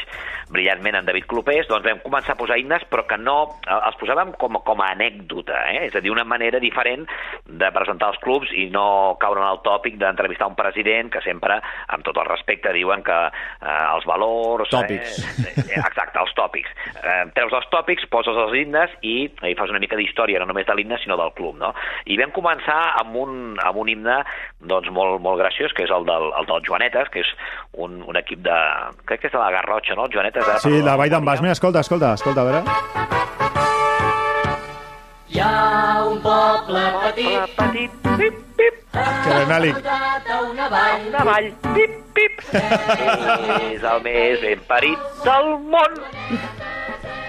[0.51, 3.57] brillantment en David Clopés, doncs vam començar a posar himnes, però que no...
[3.67, 5.87] eh, Els posàvem com, com a anècdota, eh?
[5.87, 7.07] és a dir, una manera diferent
[7.47, 11.61] de presentar els clubs i no caure en el tòpic d'entrevistar un president que sempre,
[11.89, 14.69] amb tot el respecte, diuen que eh, els valors...
[14.71, 15.19] Tòpics.
[15.19, 16.71] Eh, Eh, Exacte, els tòpics.
[17.01, 19.17] Eh, treus els tòpics, poses els himnes i,
[19.49, 21.73] i fas una mica d'història, no només de l'himne, sinó del club, no?
[22.07, 24.21] I vam començar amb un, amb un himne
[24.61, 27.33] doncs, molt, molt graciós, que és el del, el del Joanetes, que és
[27.73, 28.59] un, un equip de...
[29.09, 30.09] crec que és de la Garrotxa, no?
[30.09, 30.47] El Joanetes...
[30.47, 31.43] ara Sí, parlo la Vall d'en Bas.
[31.45, 32.63] Mira, escolta, escolta, escolta, a veure.
[35.31, 38.39] Hi ha un poble petit, petit, pip,
[38.93, 41.07] a una vall.
[41.09, 42.43] una vall, pip, pip.
[42.55, 45.97] és el més ben parit del món.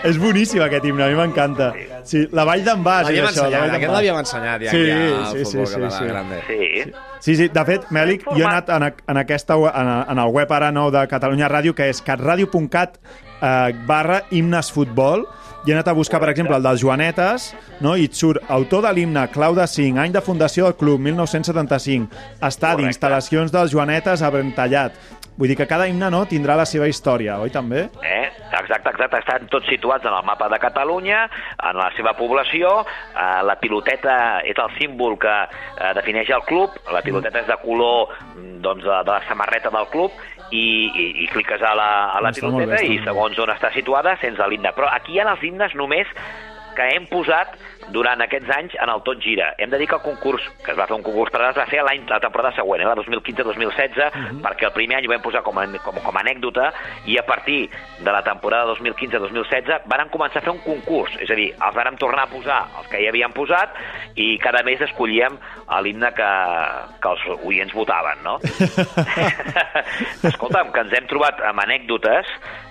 [0.01, 1.67] És boníssim aquest himne, a mi m'encanta.
[2.09, 3.45] Sí, la Vall d'en Bas és això.
[3.51, 6.05] la Vall aquest l'havíem ensenyat ja Sí, aquí al sí, sí, futbol sí, català sí.
[6.09, 6.39] grande.
[6.47, 6.93] Sí.
[7.21, 10.51] Sí, sí, de fet, Mèlic, jo he anat en, en, aquesta, en, en el web
[10.57, 15.27] ara nou de Catalunya Ràdio, que és catradio.cat eh, barra himnes futbol,
[15.61, 17.51] i he anat a buscar, per exemple, el dels Joanetes,
[17.85, 17.93] no?
[17.93, 22.09] i et surt autor de l'himne, clau de 5, any de fundació del club, 1975,
[22.41, 22.95] estadi, Correcte.
[22.95, 24.97] instal·lacions dels Joanetes a Brentallat.
[25.37, 27.87] Vull dir que cada himne no, tindrà la seva història, oi també?
[28.03, 28.25] Eh?
[28.51, 29.21] Exacte, exacte.
[29.21, 31.21] Estan tots situats en el mapa de Catalunya,
[31.69, 32.81] en la seva població.
[33.15, 36.75] Eh, la piloteta és el símbol que eh, defineix el club.
[36.91, 40.19] La piloteta és de color mm, doncs, de, de la samarreta del club
[40.51, 44.39] i, i, i cliques a la, a la piloteta i segons on està situada sents
[44.51, 44.73] l'himne.
[44.77, 46.11] Però aquí hi ha els himnes només
[46.75, 47.55] que hem posat
[47.91, 49.51] durant aquests anys en el Tot Gira.
[49.57, 51.65] Hem de dir que el concurs, que es va fer un concurs per es va
[51.67, 54.41] ser l'any la temporada següent, eh, la 2015-2016, Mhm.
[54.45, 56.71] perquè el primer any ho vam posar com a, com, com a anècdota
[57.05, 61.35] i a partir de la temporada 2015-2016 varen començar a fer un concurs, és a
[61.35, 63.73] dir, els vàrem tornar a posar els que ja havíem posat
[64.15, 65.37] i cada mes escollíem
[65.81, 66.31] l'himne que,
[67.01, 68.37] que els oients votaven, no?
[70.29, 72.27] Escolta'm, que ens hem trobat amb anècdotes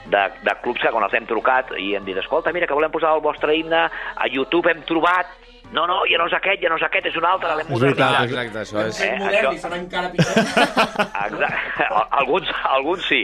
[0.06, 2.90] de, de clubs que quan els hem trucat i hem dit, escolta, mira, que volem
[2.90, 5.26] posar el vostre himne a YouTube, hem trobat
[5.70, 8.24] no, no, ja no és aquest, ja no és aquest, és un altre, l'hem modernitzat.
[8.26, 8.96] Exacte, això és...
[9.06, 10.40] Eh, modern això- i serà encara pitjor.
[11.26, 11.84] Exacte.
[12.20, 13.20] Alguns, alguns sí,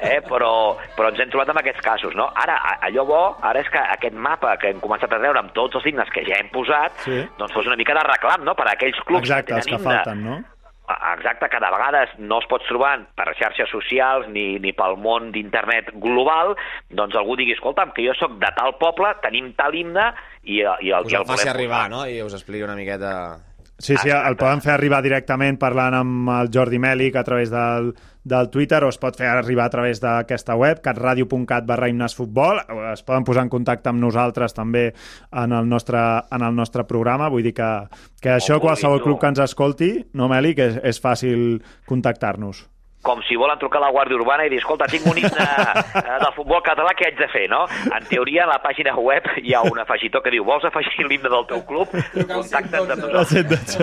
[0.00, 0.18] eh?
[0.26, 0.50] però,
[0.96, 2.16] però ens hem trobat amb aquests casos.
[2.18, 2.26] No?
[2.42, 2.56] Ara,
[2.88, 5.86] allò bo ara és que aquest mapa que hem començat a treure amb tots els
[5.86, 7.20] himnes que ja hem posat, Sí.
[7.38, 8.54] doncs fos una mica de reclam no?
[8.58, 9.94] per a aquells clubs Exacte, que els tenen que himne.
[10.02, 10.40] falten, no?
[10.84, 15.30] Exacte, que de vegades no els pots trobar per xarxes socials ni, ni pel món
[15.32, 16.52] d'internet global,
[16.92, 20.10] doncs algú digui, escolta'm, que jo sóc de tal poble, tenim tal himne
[20.42, 22.04] i, i el, Us el el faci volem arribar, no?
[22.04, 23.14] I us expliqui una miqueta...
[23.78, 27.90] Sí, sí, el poden fer arribar directament parlant amb el Jordi Mèlic a través del,
[28.22, 32.62] del Twitter o es pot fer arribar a través d'aquesta web, catradio.cat barra himnesfutbol.
[32.92, 34.86] Es poden posar en contacte amb nosaltres també
[35.32, 37.28] en el nostre, en el nostre programa.
[37.34, 37.72] Vull dir que,
[38.22, 41.58] que això qualsevol club que ens escolti, no, Mèlic, és, és fàcil
[41.90, 42.68] contactar-nos.
[43.04, 45.44] Com si volen trucar a la Guàrdia Urbana i dir, escolta, tinc un himne
[46.00, 47.64] eh, del futbol català, què haig de fer, no?
[47.92, 51.30] En teoria, a la pàgina web hi ha un afegitó que diu, vols afegir l'himne
[51.32, 51.92] del teu club?
[52.14, 53.76] Contacta't amb nosaltres.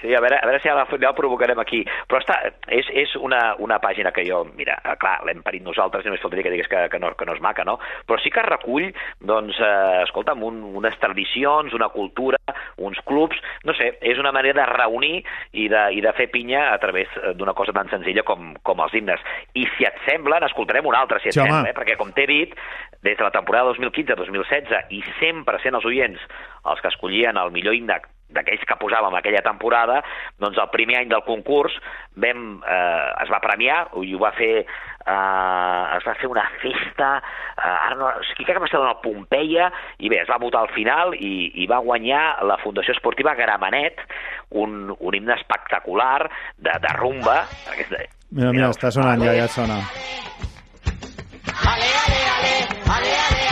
[0.00, 1.82] Sí, a veure, a veure si al final el provocarem aquí.
[2.08, 2.38] Però està,
[2.72, 6.24] és, és una, una pàgina que jo, mira, eh, clar, l'hem parit nosaltres i només
[6.24, 7.76] faltaria que digués que, que, no, que no és maca, no?
[8.08, 8.88] Però sí que recull,
[9.20, 12.40] doncs, eh, escolta'm, un, unes tradicions, una cultura,
[12.80, 15.14] uns clubs, no sé, és una manera de reunir
[15.52, 18.80] i de, i de fer pinya a través eh, d'una cosa tan senzilla com, com
[18.80, 19.20] els himnes.
[19.54, 21.50] I si et sembla, n'escoltarem una altra, si et Sí, home.
[21.50, 21.74] sembla, eh?
[21.74, 22.54] perquè com t'he dit,
[23.02, 26.20] des de la temporada 2015-2016 i sempre sent els oients
[26.66, 28.00] els que escollien el millor himne
[28.34, 30.00] d'aquells que posàvem aquella temporada,
[30.42, 31.76] doncs el primer any del concurs
[32.16, 37.10] vam, eh, es va premiar i ho va fer eh, es va fer una festa
[37.20, 39.70] eh, ara no, crec que va ser el Pompeia
[40.02, 44.02] i bé, es va votar al final i, i va guanyar la Fundació Esportiva Gramenet
[44.50, 46.26] un, un himne espectacular
[46.58, 49.78] de, de rumba aquesta, Mira, mira, està sonant ja, ja et sona.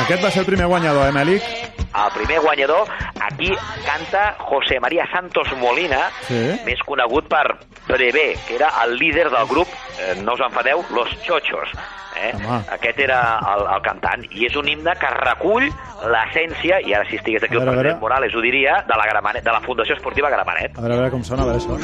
[0.04, 1.63] Aquest va ser el primer guanyador, eh, Mèlic?
[1.94, 2.88] El primer guanyador,
[3.20, 3.52] aquí
[3.86, 6.60] canta José María Santos Molina, Sí.
[6.64, 9.68] més conegut per Prevé, que era el líder del grup,
[10.00, 11.68] eh, no us enfadeu, Los Chochos.
[12.16, 12.32] Eh?
[12.34, 12.64] Home.
[12.70, 15.66] Aquest era el, el cantant, i és un himne que recull
[16.06, 18.00] l'essència, i ara si estigués aquí el veure, a president.
[18.00, 20.78] Morales ho diria, de la, Gramenet, de la Fundació Esportiva Gramenet.
[20.78, 21.74] A veure, a veure com sona, a veure això.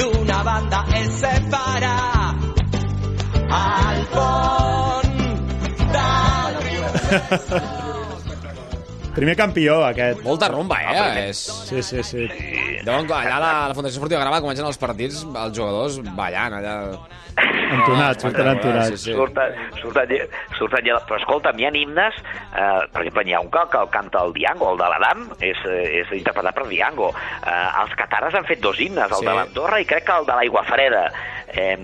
[0.00, 1.96] d'una banda es separa
[3.50, 4.06] al
[5.92, 6.29] de
[9.14, 10.20] Primer campió, aquest.
[10.22, 11.28] Molta rumba, eh?
[11.30, 11.40] És...
[11.66, 12.28] Sí, sí, sí.
[12.86, 16.76] Deuen, allà a la, la Fundació Esportiva Grava comencen els partits, els jugadors ballant allà.
[17.70, 18.88] Entonats, surten entonats.
[18.94, 19.12] Sí, sí.
[19.14, 20.14] Surten, surten,
[20.58, 23.90] surten però escolta, hi ha himnes, eh, per exemple, n'hi ha un que, que el
[23.94, 25.60] canta el Diango, el de l'Adam, és,
[26.00, 27.10] és interpretat per Diango.
[27.42, 29.26] Eh, els catares han fet dos himnes, el Sí.
[29.26, 31.04] de l'Andorra i crec que el de l'Aigua Freda.
[31.52, 31.76] Eh,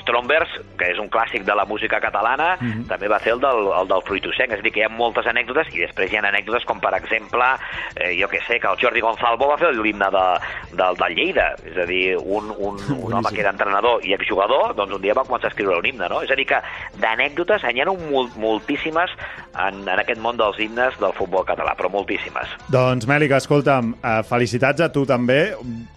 [0.00, 0.48] Strombers,
[0.78, 2.86] que és un clàssic de la música catalana, Mhm.
[2.88, 5.26] també va fer el del, el del Fruitosenc, és a dir, que hi ha moltes
[5.26, 7.44] anècdotes i després hi ha anècdotes com, per exemple,
[7.96, 10.24] eh, jo que sé, que el Jordi Gonzalvo va fer l'himne de,
[10.76, 14.74] del, del Lleida, és a dir, un, un, un home que era entrenador i exjugador,
[14.74, 16.22] doncs un dia va començar a escriure un himne, no?
[16.22, 16.60] És a dir, que
[17.00, 19.10] d'anècdotes n'hi ha mol, moltíssimes
[19.58, 22.48] en, en aquest món dels himnes del futbol català, però moltíssimes.
[22.72, 25.54] Doncs, Mèlic, escolta'm, eh, felicitats a tu també.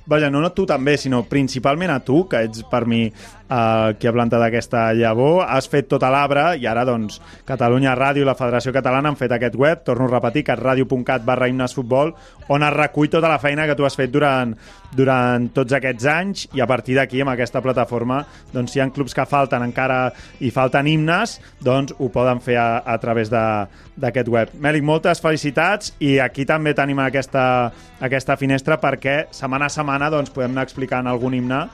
[0.07, 4.07] Vaja, no, no tu també, sinó principalment a tu, que ets per mi eh, qui
[4.07, 5.43] ha plantat aquesta llavor.
[5.47, 9.33] Has fet tota l'arbre i ara, doncs, Catalunya Ràdio i la Federació Catalana han fet
[9.35, 12.13] aquest web, torno a repetir, catradio.cat barra himnesfutbol,
[12.53, 14.53] on es recull tota la feina que tu has fet durant,
[14.95, 18.21] durant tots aquests anys i a partir d'aquí, amb aquesta plataforma,
[18.53, 19.99] doncs, si hi ha clubs que falten encara
[20.39, 24.55] i falten himnes, doncs ho poden fer a, a través d'aquest web.
[24.63, 27.71] Mèlic, moltes felicitats i aquí també tenim aquesta,
[28.03, 31.65] aquesta finestra perquè setmana a setmana doncs, podem anar explicant algun himne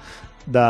[0.45, 0.67] de,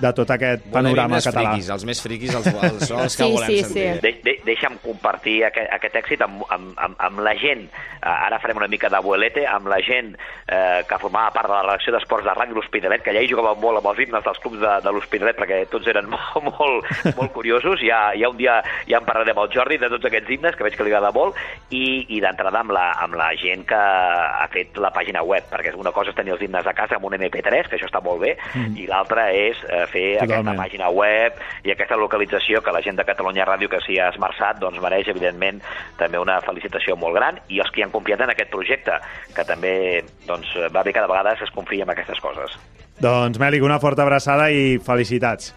[0.00, 1.52] de tot aquest panorama català.
[1.52, 3.86] friquis, els més friquis els, els, els que Sí, volem sí, sentir.
[3.96, 4.00] sí.
[4.04, 8.38] De, de, deixa'm compartir aquest, aquest èxit amb, amb, amb, amb la gent, eh, ara
[8.42, 12.26] farem una mica d'abuelete, amb la gent eh, que formava part de la redacció d'esports
[12.28, 14.92] de Ràdio L'Hospitalet, que ja hi jugàvem molt amb els himnes dels clubs de, de
[14.92, 17.80] l'Hospitalet, perquè tots eren molt, molt, molt curiosos.
[17.86, 18.58] Ja, ja un dia
[18.88, 21.12] ja en parlarem amb el Jordi de tots aquests himnes, que veig que li agrada
[21.16, 21.36] molt,
[21.70, 25.72] i, i d'entrada amb, la, amb la gent que ha fet la pàgina web, perquè
[25.76, 28.20] una cosa és tenir els himnes a casa amb un MP3, que això està molt
[28.22, 28.65] bé, Mm.
[28.74, 30.48] I l'altra és eh, fer Totalment.
[30.48, 34.08] aquesta pàgina web i aquesta localització que la gent de Catalunya Ràdio que s'hi ha
[34.10, 35.60] esmerçat doncs mereix evidentment
[35.98, 38.98] també una felicitació molt gran i els que han confiat en aquest projecte
[39.34, 42.58] que també doncs, va bé que de vegades es confia en aquestes coses
[43.00, 45.54] Doncs, Mèlic, una forta abraçada i felicitats.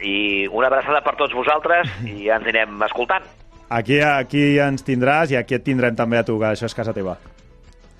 [0.00, 3.22] i una abraçada per tots vosaltres i ja ens anirem escoltant
[3.70, 6.92] Aquí, aquí ens tindràs i aquí et tindrem també a tu, que això és casa
[6.92, 7.18] teva.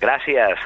[0.01, 0.65] gràcies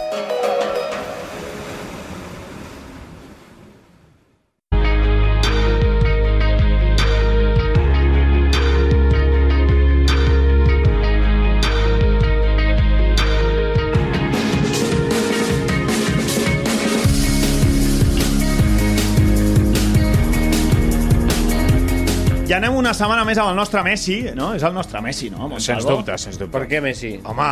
[23.01, 24.53] Setmana més amb el nostre Messi, no?
[24.57, 25.47] És el nostre Messi, no?
[25.47, 25.67] Montalvo?
[25.67, 26.53] Sens dubte, sens dubte.
[26.55, 27.15] Per què Messi?
[27.25, 27.51] Home,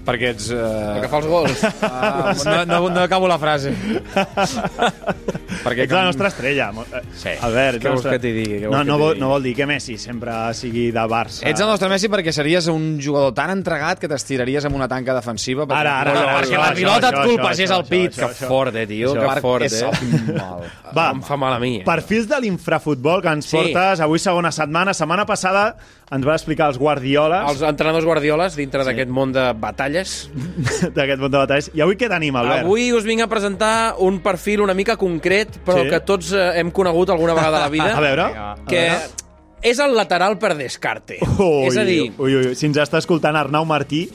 [0.00, 0.48] Perquè ets...
[0.54, 0.60] Uh...
[0.96, 1.62] Perquè fa els gols.
[1.84, 3.74] Uh, no, no, no acabo la frase.
[5.64, 6.70] Perquè Ets la nostra estrella.
[6.70, 7.28] eh, Sí.
[7.40, 8.60] Albert, Què vols nostra- que t'hi digui?
[8.60, 9.20] No, que no, vol, digui?
[9.20, 11.46] no vol dir que Messi sempre sigui de Barça.
[11.46, 15.14] Ets el nostre Messi perquè series un jugador tan entregat que t'estiraries amb una tanca
[15.14, 15.66] defensiva.
[15.66, 18.12] Perquè, Ara, ara, ara, perquè la pilota et colpegés això, al pit.
[18.12, 19.34] això, Que fort, eh, tio, Això.
[19.34, 19.90] que fort, És eh?
[20.36, 20.60] mal.
[20.96, 21.76] Va, Em fa mal a mi.
[21.80, 21.84] Eh?
[21.84, 23.56] Perfils de l'infrafutbol que ens Sí.
[23.56, 24.92] portes avui segona setmana.
[24.94, 25.76] Setmana passada
[26.10, 30.28] ens va explicar els guardioles Els entrenadors guardioles dintre d'aquest món de batalles.
[30.94, 31.70] d'aquest món de batalles.
[31.74, 32.64] I avui què tenim, Albert?
[32.64, 35.88] Avui us vinc a presentar un perfil una mica concret, però Sí.
[35.90, 37.92] que tots eh, hem conegut alguna vegada a la vida.
[37.98, 38.28] A veure.
[38.68, 39.10] Que A veure.
[39.62, 41.18] és el lateral per descarte.
[41.38, 42.54] Ui, és a dir, Ui, ui, ui.
[42.54, 44.06] Si ens està escoltant Arnau Martí,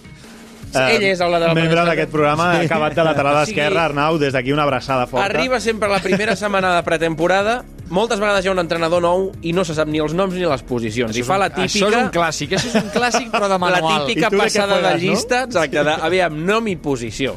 [0.74, 3.60] eh, Ell és el lateral per membre d'aquest programa, ha acabat de lateral O sigui,
[3.62, 3.86] esquerra.
[3.86, 5.26] Arnau, des d'aquí una abraçada forta.
[5.26, 9.54] arriba sempre la primera setmana de pretemporada, moltes vegades hi ha un entrenador nou i
[9.54, 11.16] no se sap ni els noms ni les posicions.
[11.16, 11.86] I fa la típica...
[11.86, 14.06] Això és un clàssic, això és un clàssic però de La manual.
[14.08, 15.12] típica I tu de què passada de juegues, no?
[15.12, 17.36] llista, exacte, de, aviam, nom i posició.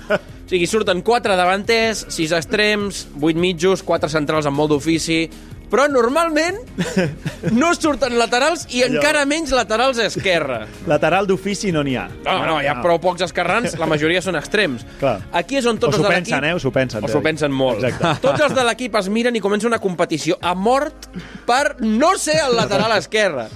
[0.48, 5.26] Sigui, surten quatre davanters, sis extrems, vuit mitjos, quatre centrals amb molt d'ofici,
[5.70, 6.58] però normalment
[7.52, 8.98] no surten laterals i Allò.
[8.98, 10.62] encara menys laterals a esquerra.
[10.88, 12.06] Lateral d'ofici no n'hi ha.
[12.24, 14.84] No, no, hi ha prou pocs esquerrans, la majoria són extrems.
[15.00, 15.18] Clar.
[15.38, 16.50] Aquí és on tots els de pensen, l'equip...
[16.50, 16.54] eh?
[16.56, 17.04] O s'ho pensen.
[17.04, 17.82] O s'ho pensen molt.
[17.84, 18.20] Exacte.
[18.28, 21.08] Tots els de l'equip es miren i comença una competició a mort
[21.48, 23.46] per no ser el lateral esquerre.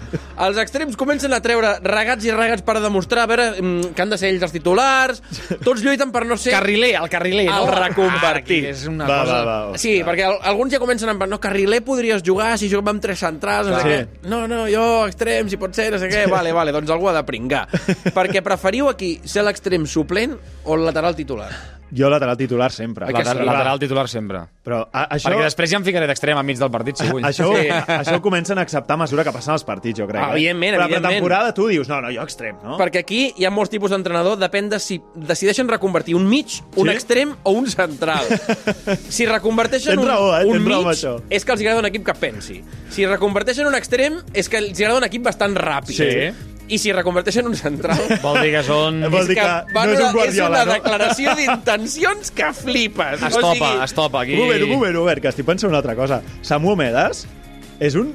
[0.42, 4.10] Els extrems comencen a treure regats i regats per demostrar a veure mm, que han
[4.12, 5.22] de ser ells els titulars.
[5.62, 6.52] Tots lluiten per no ser...
[6.56, 7.46] Carriler, el carriler.
[7.52, 7.74] El no?
[7.76, 8.66] reconvertit.
[8.68, 9.40] Ah, és una Va, cosa...
[9.44, 9.78] va, va.
[9.80, 11.26] Sí, perquè al- alguns ja comencen amb...
[11.32, 14.26] No, carriler podries jugar si juguem amb tres centrals, no sé què.
[14.26, 16.24] No, no, jo extrem, si pot ser, no sé què.
[16.30, 17.68] Vale, vale, doncs algú ha de pringar.
[18.16, 20.34] perquè preferiu aquí ser l'extrem suplent
[20.64, 21.52] o el lateral titular?
[21.94, 23.04] Jo lateral titular sempre.
[23.04, 23.44] Lateral, sí?
[23.44, 24.38] lateral titular sempre.
[24.64, 25.28] Però a, això...
[25.28, 27.22] Perquè després ja em ficaré d'extrem enmig del partit, si vull.
[27.28, 27.66] Això, Sí.
[28.00, 30.22] això ho comencen a acceptar a mesura que passen els partits, jo crec.
[30.22, 30.38] Ah, eh?
[30.38, 31.04] evidentment, Però evidentment.
[31.12, 32.78] a temporada tu dius, no, no, jo extrem, no?
[32.80, 36.88] Perquè aquí hi ha molts tipus d'entrenador, depèn de si decideixen reconvertir un mig, un
[36.88, 36.94] Sí?
[36.94, 38.24] extrem o un central.
[39.12, 40.46] Si reconverteixen Tens un, raó, eh?
[40.46, 41.12] un Tens raó mig, això.
[41.28, 42.62] és que els agrada un equip que pensi.
[42.88, 45.92] Si reconverteixen un extrem, és que els agrada un equip bastant ràpid.
[46.00, 46.48] Sí.
[46.72, 48.00] I si reconverteixen un central...
[48.22, 49.02] Vol dir que són...
[49.12, 50.72] Vol dir és que, que no és un una- Guardiola, és una no?
[50.78, 53.22] declaració d'intencions que flipes.
[53.28, 54.38] Es topa, es topa aquí.
[54.38, 56.22] Un moment, un moment, Robert, que estic pensant una altra cosa.
[56.40, 57.26] Samu Omedes
[57.82, 58.14] és un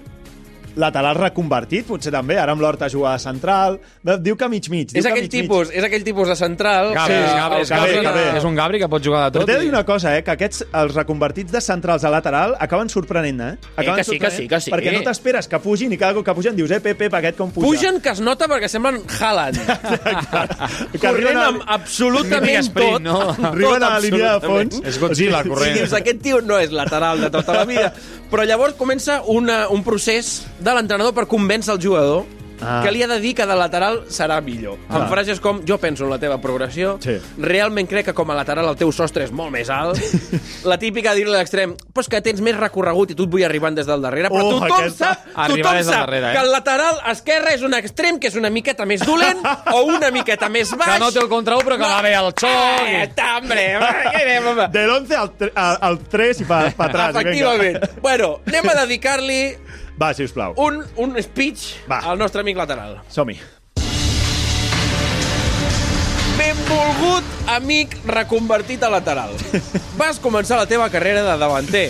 [0.77, 3.79] lateral reconvertit, potser també, ara amb l'Horta juga a central,
[4.21, 4.93] diu que mig-mig.
[4.93, 5.31] És que aquell, mig-mig.
[5.47, 8.37] tipus, és aquell tipus de central Gabri, que és Gabri, és, Gabri, bé.
[8.37, 9.49] és un Gabri que pot jugar de Però tot.
[9.49, 12.55] t'he de dir i- una cosa, eh, que aquests, els reconvertits de centrals a lateral,
[12.59, 13.57] acaben sorprenent, eh?
[13.75, 14.71] Acaben que sí, que sí, que sí.
[14.71, 17.37] Perquè no t'esperes que pugin i cada cop que pugen dius, eh, Pep, Pep, aquest
[17.37, 17.67] com puja.
[17.67, 19.57] Pugen que es nota perquè semblen Haaland.
[20.91, 23.01] Que corrent a- amb absolutament sprint, tot.
[23.01, 23.17] no?
[23.33, 24.79] Tot, Arriben a la línia de fons.
[24.85, 25.75] És Godzilla corrent.
[25.75, 27.93] I dius, aquest tio no és lateral de tota la vida.
[28.31, 32.25] Però llavors comença una, un procés de l'entrenador per convèncer el jugador
[32.59, 32.79] Ah.
[32.79, 32.83] ah.
[32.83, 34.79] que li ha de dir que de lateral serà millor.
[34.87, 35.03] Clar.
[35.03, 37.13] Amb frases com, jo penso en la teva progressió, Sí.
[37.37, 39.99] realment crec que com a lateral el teu sostre és molt més alt.
[40.65, 43.43] la típica dir-li a l'extrem, però és que tens més recorregut i tu et vull
[43.45, 44.31] arribar des del darrere.
[44.33, 45.11] Però Oh, tothom aquesta.
[45.13, 46.33] sap, tothom del sap darrere, eh?
[46.33, 49.37] que el lateral esquerre és un extrem que és una miqueta més dolent
[49.77, 50.93] o una miqueta més baix.
[50.95, 52.87] Que no té el contra però que va bé el xoc.
[52.89, 54.67] Eh, hombre, va, què anem, home?
[54.73, 57.13] De l'11 al, al, al 3 i pa, pa atrás.
[57.21, 57.77] Efectivament.
[58.01, 59.41] Bueno, anem a dedicar-li
[59.97, 60.53] Va, sisplau.
[60.61, 62.01] un, un speech Va.
[62.11, 62.99] al nostre amic lateral.
[63.09, 63.39] Som-hi.
[66.37, 69.33] Benvolgut amic reconvertit a lateral.
[69.97, 71.87] Vas començar la teva carrera de davanter.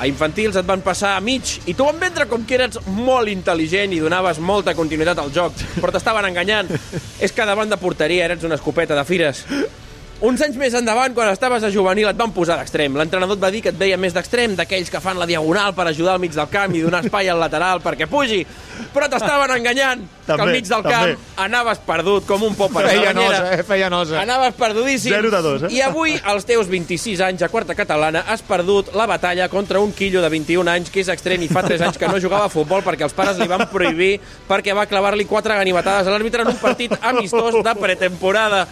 [0.00, 3.28] A infantils et van passar a mig i tu van vendre com que eres molt
[3.28, 6.70] intel·ligent i donaves molta continuïtat al joc, però t'estaven enganyant.
[7.20, 9.44] És que davant de porteria eres una escopeta de fires.
[10.20, 12.92] Uns anys més endavant, quan estaves a juvenil, et van posar d'extrem.
[13.00, 15.86] L'entrenador et va dir que et veia més d'extrem, d'aquells que fan la diagonal per
[15.88, 18.42] ajudar al mig del camp i donar espai al lateral perquè pugi.
[18.92, 21.14] Però t'estaven enganyant, que al També, mig del també.
[21.14, 23.64] camp anaves perdut com un pop a la Feia nosa, eh?
[23.64, 24.18] Feia nosa.
[24.20, 25.12] Anaves perdudíssim.
[25.14, 25.72] Zero de dos, eh?
[25.72, 29.92] I avui, als teus 26 anys a quarta catalana, has perdut la batalla contra un
[29.96, 32.52] quillo de 21 anys que és extrem i fa 3 anys que no jugava a
[32.52, 36.52] futbol perquè els pares li van prohibir perquè va clavar-li quatre ganivetades a l'àrbitre en
[36.52, 38.66] un partit amistós de pretemporada.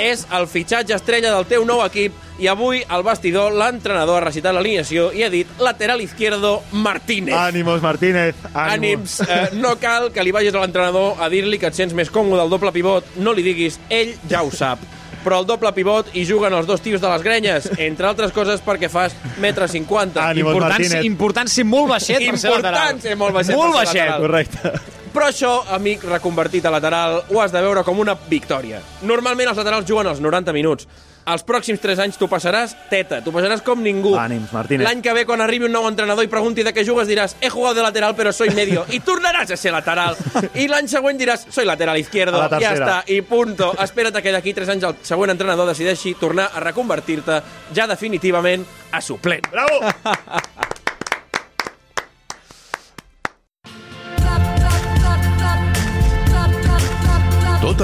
[0.00, 4.54] És el fitxatge estrella del teu nou equip i avui al vestidor l'entrenador ha recitat
[4.56, 7.34] l'alineació i ha dit lateral izquierdo Martínez.
[7.34, 8.34] Ànimos, Martínez.
[8.54, 12.10] Ànims, eh, no cal que li vagis a l'entrenador a dir-li que et sents més
[12.10, 14.78] còmode al doble pivot, no li diguis, ell ja ho sap.
[15.24, 18.60] Però el doble pivot hi juguen els dos tios de les grenyes, entre altres coses
[18.60, 20.20] perquè fas metre 50.
[20.20, 21.04] Ànimos, Important, Martínez.
[21.04, 22.74] important ser molt baixet per ser lateral.
[22.74, 23.56] Important ser molt baixet.
[23.56, 24.10] Molt per ser baixet.
[24.10, 24.20] lateral.
[24.20, 25.03] Correcte.
[25.14, 28.80] Però això, amic reconvertit a lateral, ho has de veure com una victòria.
[29.06, 30.88] Normalment els laterals juguen els 90 minuts.
[31.24, 34.10] els pròxims 3 anys t'ho passaràs teta, t'ho passaràs com ningú.
[34.20, 34.84] Ànims, Martínez.
[34.84, 37.48] L'any que ve, quan arribi un nou entrenador i pregunti de què jugues, diràs he
[37.48, 38.82] jugado de lateral, però soy medio.
[38.92, 40.18] I tornaràs a ser lateral.
[40.62, 42.36] I l'any següent diràs soy lateral izquierdo.
[42.36, 43.70] La Ja està, i punto.
[43.80, 47.40] Espera't que d'aquí 3 anys el següent entrenador decideixi tornar a reconvertir-te
[47.72, 49.48] ja definitivament a suplent.
[49.48, 49.80] Bravo!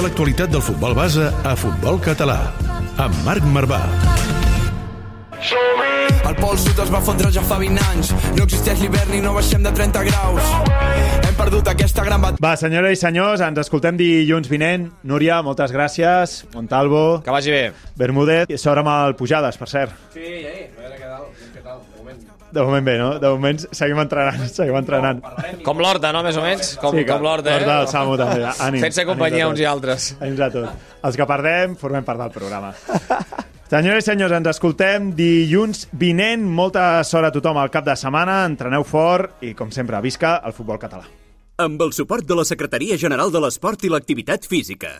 [0.00, 2.38] Tota l'actualitat del futbol base a Futbol Català.
[3.04, 3.82] Amb Marc Marvà.
[6.24, 8.14] El pol sud es va fondre ja fa 20 anys.
[8.38, 10.48] No existeix l'hivern i no baixem de 30 graus.
[11.28, 12.40] Hem perdut aquesta gran batalla.
[12.40, 14.88] Va, senyores i senyors, ens escoltem dilluns vinent.
[15.04, 16.38] Núria, moltes gràcies.
[16.57, 17.20] Montalvo.
[17.26, 17.62] Que vagi bé.
[18.01, 18.48] Bermúdez.
[18.48, 19.92] I sort amb el Pujades, per cert.
[20.16, 20.96] Sí, eh, a veure
[22.53, 22.84] de moment.
[22.86, 23.11] Bé, no?
[23.22, 25.20] De moment seguim entrenant, seguim entrenant.
[25.66, 26.22] Com l'Horta, no?
[26.26, 26.74] Més o menys?
[26.80, 27.61] Com, Sí, com l'Horta, eh?
[27.61, 28.42] L'Horta del Samu, també.
[28.66, 30.11] Ànims, Fent-se companyia uns i altres.
[30.20, 30.90] Ànims a tots.
[31.09, 32.74] Els que perdem formem part del programa.
[33.70, 36.42] Senyores i senyors, ens escoltem dilluns vinent.
[36.42, 38.40] Molta sort a tothom al cap de setmana.
[38.51, 41.07] Entreneu fort i, com sempre, visca el futbol català.
[41.62, 44.96] Amb el suport de la Secretaria General de l'Esport i l'Activitat Física.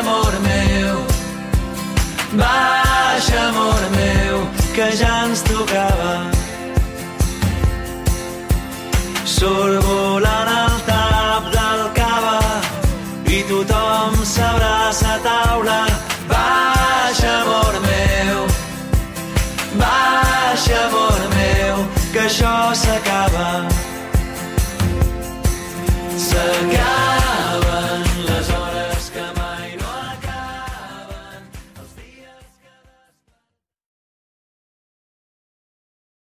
[0.00, 0.96] Amor meu,
[2.32, 4.36] baixa, amor meu,
[4.74, 6.14] que ja ens tocava.
[9.24, 12.38] Surt volant el tap del cava
[13.26, 15.80] i tothom s'abraça a taula.
[16.32, 18.46] Baixa, amor meu,
[19.82, 23.79] Baixa, amor meu, que això s'acaba.